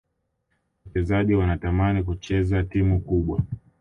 [0.85, 3.39] wachezaji wanatamani kucheza timu kubwa